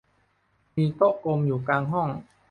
[0.75, 2.09] มีโต๊ะกลมอยู่กลางห้อง